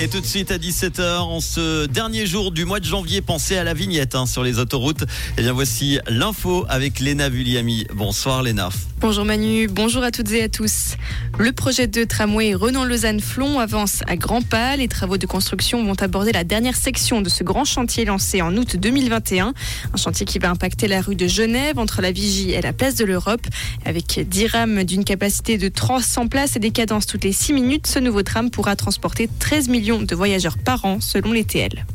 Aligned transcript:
Et 0.00 0.06
tout 0.06 0.20
de 0.20 0.26
suite 0.26 0.52
à 0.52 0.58
17h, 0.58 1.18
en 1.22 1.40
ce 1.40 1.86
dernier 1.86 2.24
jour 2.24 2.52
du 2.52 2.64
mois 2.64 2.78
de 2.78 2.84
janvier, 2.84 3.20
pensez 3.20 3.56
à 3.56 3.64
la 3.64 3.74
vignette 3.74 4.14
hein, 4.14 4.26
sur 4.26 4.44
les 4.44 4.60
autoroutes. 4.60 5.02
Et 5.02 5.38
eh 5.38 5.42
bien 5.42 5.52
voici 5.52 5.98
l'info 6.06 6.64
avec 6.68 7.00
Léna 7.00 7.28
Vulliami. 7.28 7.84
Bonsoir 7.92 8.44
Léna. 8.44 8.68
Bonjour 9.00 9.24
Manu, 9.24 9.68
bonjour 9.68 10.02
à 10.02 10.10
toutes 10.10 10.32
et 10.32 10.42
à 10.42 10.48
tous. 10.48 10.96
Le 11.38 11.52
projet 11.52 11.86
de 11.86 12.02
tramway 12.02 12.52
Renan-Lausanne-Flon 12.52 13.60
avance 13.60 14.02
à 14.08 14.16
grands 14.16 14.42
pas. 14.42 14.74
Les 14.76 14.88
travaux 14.88 15.18
de 15.18 15.26
construction 15.26 15.84
vont 15.84 15.94
aborder 16.02 16.32
la 16.32 16.42
dernière 16.42 16.74
section 16.74 17.22
de 17.22 17.28
ce 17.28 17.44
grand 17.44 17.64
chantier 17.64 18.04
lancé 18.04 18.42
en 18.42 18.56
août 18.56 18.76
2021. 18.76 19.54
Un 19.94 19.96
chantier 19.96 20.26
qui 20.26 20.40
va 20.40 20.50
impacter 20.50 20.88
la 20.88 21.00
rue 21.00 21.14
de 21.14 21.28
Genève 21.28 21.78
entre 21.78 22.02
la 22.02 22.10
Vigie 22.10 22.50
et 22.50 22.60
la 22.60 22.72
place 22.72 22.96
de 22.96 23.04
l'Europe. 23.04 23.46
Avec 23.84 24.18
10 24.28 24.46
rames 24.48 24.82
d'une 24.82 25.04
capacité 25.04 25.58
de 25.58 25.68
300 25.68 26.26
places 26.26 26.56
et 26.56 26.60
des 26.60 26.72
cadences 26.72 27.06
toutes 27.06 27.22
les 27.22 27.32
6 27.32 27.52
minutes, 27.52 27.86
ce 27.86 28.00
nouveau 28.00 28.24
tram 28.24 28.50
pourra 28.50 28.74
transporter 28.74 29.28
13 29.38 29.68
millions 29.68 30.02
de 30.02 30.14
voyageurs 30.16 30.58
par 30.58 30.84
an 30.84 31.00
selon 31.00 31.30
les 31.30 31.44
TL. 31.44 31.86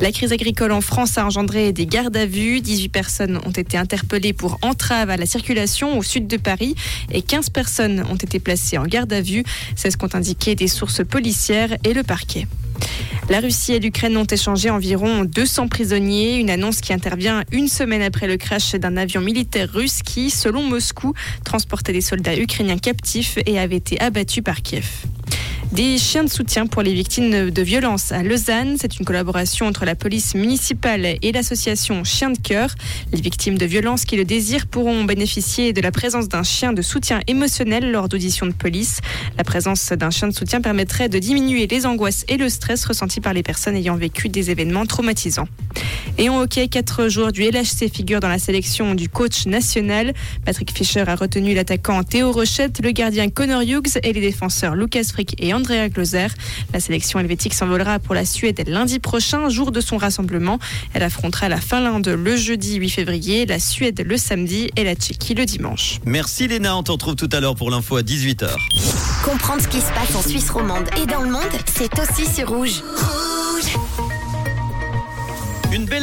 La 0.00 0.12
crise 0.12 0.32
agricole 0.32 0.70
en 0.70 0.80
France 0.80 1.18
a 1.18 1.26
engendré 1.26 1.72
des 1.72 1.86
gardes 1.86 2.16
à 2.16 2.24
vue. 2.24 2.60
18 2.60 2.88
personnes 2.88 3.40
ont 3.44 3.50
été 3.50 3.76
interpellées 3.76 4.32
pour 4.32 4.58
entrave 4.62 5.10
à 5.10 5.16
la 5.16 5.26
circulation 5.26 5.98
au 5.98 6.04
sud 6.04 6.28
de 6.28 6.36
Paris 6.36 6.76
et 7.10 7.20
15 7.20 7.50
personnes 7.50 8.04
ont 8.08 8.14
été 8.14 8.38
placées 8.38 8.78
en 8.78 8.84
garde 8.84 9.12
à 9.12 9.20
vue. 9.20 9.42
C'est 9.74 9.90
ce 9.90 9.96
qu'ont 9.96 10.14
indiqué 10.14 10.54
des 10.54 10.68
sources 10.68 11.04
policières 11.04 11.76
et 11.82 11.94
le 11.94 12.04
parquet. 12.04 12.46
La 13.28 13.40
Russie 13.40 13.72
et 13.72 13.80
l'Ukraine 13.80 14.16
ont 14.16 14.24
échangé 14.24 14.70
environ 14.70 15.24
200 15.24 15.66
prisonniers, 15.66 16.36
une 16.36 16.50
annonce 16.50 16.80
qui 16.80 16.92
intervient 16.92 17.42
une 17.50 17.66
semaine 17.66 18.02
après 18.02 18.28
le 18.28 18.36
crash 18.36 18.76
d'un 18.76 18.96
avion 18.96 19.20
militaire 19.20 19.68
russe 19.70 20.02
qui, 20.04 20.30
selon 20.30 20.62
Moscou, 20.62 21.12
transportait 21.44 21.92
des 21.92 22.00
soldats 22.00 22.38
ukrainiens 22.38 22.78
captifs 22.78 23.36
et 23.46 23.58
avait 23.58 23.76
été 23.76 24.00
abattu 24.00 24.42
par 24.42 24.62
Kiev. 24.62 24.86
Des 25.72 25.98
chiens 25.98 26.24
de 26.24 26.30
soutien 26.30 26.66
pour 26.66 26.82
les 26.82 26.94
victimes 26.94 27.50
de 27.50 27.62
violences 27.62 28.10
à 28.10 28.22
Lausanne. 28.22 28.76
C'est 28.80 28.98
une 28.98 29.04
collaboration 29.04 29.66
entre 29.66 29.84
la 29.84 29.94
police 29.94 30.34
municipale 30.34 31.04
et 31.20 31.30
l'association 31.30 32.04
Chiens 32.04 32.30
de 32.30 32.38
cœur. 32.38 32.74
Les 33.12 33.20
victimes 33.20 33.58
de 33.58 33.66
violences 33.66 34.06
qui 34.06 34.16
le 34.16 34.24
désirent 34.24 34.66
pourront 34.66 35.04
bénéficier 35.04 35.74
de 35.74 35.82
la 35.82 35.92
présence 35.92 36.26
d'un 36.28 36.42
chien 36.42 36.72
de 36.72 36.80
soutien 36.80 37.20
émotionnel 37.26 37.92
lors 37.92 38.08
d'auditions 38.08 38.46
de 38.46 38.52
police. 38.52 39.00
La 39.36 39.44
présence 39.44 39.92
d'un 39.92 40.10
chien 40.10 40.28
de 40.28 40.34
soutien 40.34 40.62
permettrait 40.62 41.10
de 41.10 41.18
diminuer 41.18 41.66
les 41.66 41.84
angoisses 41.84 42.24
et 42.28 42.38
le 42.38 42.48
stress 42.48 42.86
ressentis 42.86 43.20
par 43.20 43.34
les 43.34 43.42
personnes 43.42 43.76
ayant 43.76 43.96
vécu 43.96 44.30
des 44.30 44.50
événements 44.50 44.86
traumatisants. 44.86 45.48
Et 46.16 46.30
en 46.30 46.40
hockey, 46.40 46.66
quatre 46.68 47.08
joueurs 47.08 47.30
du 47.30 47.42
LHC 47.42 47.88
figurent 47.92 48.20
dans 48.20 48.28
la 48.28 48.40
sélection 48.40 48.94
du 48.94 49.08
coach 49.08 49.46
national. 49.46 50.14
Patrick 50.44 50.72
Fischer 50.76 51.04
a 51.06 51.14
retenu 51.14 51.54
l'attaquant 51.54 52.02
Théo 52.02 52.32
Rochette, 52.32 52.80
le 52.82 52.90
gardien 52.90 53.28
Connor 53.28 53.62
Hughes 53.62 53.98
et 54.02 54.12
les 54.12 54.20
défenseurs 54.20 54.74
Lucas 54.74 55.04
Frick 55.12 55.36
et 55.38 55.54
Andrea 55.58 55.88
Gloser. 55.88 56.28
La 56.72 56.78
sélection 56.78 57.18
helvétique 57.18 57.52
s'envolera 57.52 57.98
pour 57.98 58.14
la 58.14 58.24
Suède 58.24 58.62
lundi 58.68 59.00
prochain, 59.00 59.48
jour 59.48 59.72
de 59.72 59.80
son 59.80 59.96
rassemblement. 59.96 60.60
Elle 60.94 61.02
affrontera 61.02 61.48
la 61.48 61.60
Finlande 61.60 62.06
le 62.06 62.36
jeudi 62.36 62.76
8 62.76 62.90
février, 62.90 63.44
la 63.44 63.58
Suède 63.58 64.04
le 64.06 64.16
samedi 64.16 64.70
et 64.76 64.84
la 64.84 64.94
Tchéquie 64.94 65.34
le 65.34 65.44
dimanche. 65.44 65.98
Merci 66.04 66.46
Léna, 66.46 66.76
on 66.76 66.84
te 66.84 66.92
retrouve 66.92 67.16
tout 67.16 67.28
à 67.32 67.40
l'heure 67.40 67.56
pour 67.56 67.70
l'info 67.70 67.96
à 67.96 68.02
18h. 68.02 68.50
Comprendre 69.24 69.60
ce 69.62 69.68
qui 69.68 69.80
se 69.80 69.92
passe 69.92 70.14
en 70.14 70.22
Suisse 70.22 70.48
romande 70.48 70.88
et 71.02 71.06
dans 71.06 71.22
le 71.22 71.30
monde, 71.30 71.42
c'est 71.66 71.90
aussi 71.98 72.32
sur 72.32 72.48
Rouge. 72.48 72.82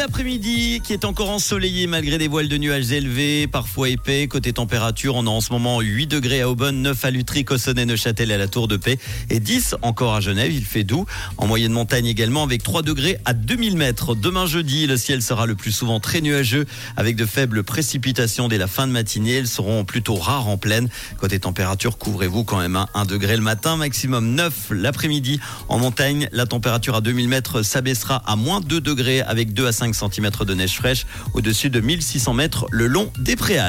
Après-midi 0.06 0.81
qui 0.84 0.94
est 0.94 1.03
encore 1.03 1.31
ensoleillée 1.31 1.88
malgré 1.88 2.20
des 2.20 2.28
voiles 2.28 2.48
de 2.48 2.58
nuages 2.58 2.92
élevés, 2.92 3.48
parfois 3.48 3.89
épais. 3.89 4.28
Côté 4.28 4.53
température, 4.53 5.16
on 5.16 5.25
a 5.25 5.30
en 5.31 5.42
ce 5.42 5.52
moment 5.52 5.81
8 5.81 6.06
degrés 6.06 6.42
à 6.42 6.50
Aubonne, 6.50 6.84
9 6.84 7.06
à 7.06 7.09
Lutry, 7.09 7.44
Cossonay, 7.44 7.86
Neuchâtel 7.86 8.30
et 8.30 8.36
à 8.36 8.38
la 8.38 8.48
Tour 8.48 8.67
de 8.67 8.78
Paix 8.78 9.00
et 9.31 9.39
10 9.39 9.78
encore 9.81 10.14
à 10.14 10.22
Genève. 10.22 10.52
Il 10.52 10.64
fait 10.64 10.83
doux. 10.83 11.08
En 11.38 11.48
moyenne 11.48 11.72
montagne 11.72 12.06
également 12.06 12.44
avec 12.44 12.61
3 12.61 12.83
degrés 12.83 13.17
à 13.26 13.33
2000 13.33 13.78
mètres. 13.78 14.14
Demain 14.14 14.45
jeudi, 14.45 14.86
le 14.86 14.95
ciel 14.95 15.23
sera 15.23 15.48
le 15.48 15.56
plus 15.56 15.72
souvent 15.72 16.00
très 16.00 16.22
nuageux 16.22 16.67
avec 16.98 17.16
de 17.16 17.26
faibles 17.26 17.64
précipitations 17.64 18.48
dès 18.48 18.60
la 18.60 18.67
fin 18.67 18.86
de 18.86 18.92
matinée. 18.92 19.37
Elles 19.37 19.48
seront 19.48 19.86
plutôt 19.86 20.14
rares 20.14 20.48
en 20.48 20.58
pleine. 20.58 20.87
Côté 21.17 21.39
température, 21.39 21.98
couvrez-vous 21.98 22.43
quand 22.43 22.60
même 22.60 22.86
1 22.93 23.05
degré 23.05 23.36
le 23.36 23.42
matin, 23.42 23.76
maximum 23.76 24.36
9 24.36 24.67
l'après-midi. 24.70 25.39
En 25.67 25.80
montagne, 25.80 26.30
la 26.32 26.45
température 26.45 26.93
à 26.93 27.02
2000 27.02 27.27
mètres 27.27 27.64
s'abaissera 27.64 28.17
à 28.17 28.36
moins 28.36 28.61
2 28.61 28.80
degrés 28.80 29.22
avec 29.22 29.54
2 29.54 29.66
à 29.66 29.72
5 29.72 29.95
cm 29.95 30.30
de 30.45 30.54
neige 30.54 30.76
fraîche 30.76 31.06
au-dessus 31.33 31.70
de 31.70 31.80
1600 31.80 32.33
mètres 32.33 32.66
le 32.72 32.88
long 32.88 33.11
des 33.17 33.36
préales. 33.36 33.64